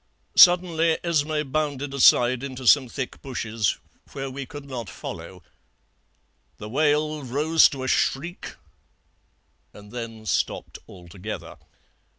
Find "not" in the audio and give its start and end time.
4.65-4.89